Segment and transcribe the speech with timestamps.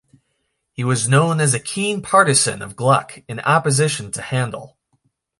[0.73, 4.75] He was known as a keen partisan of Gluck in opposition to Handel.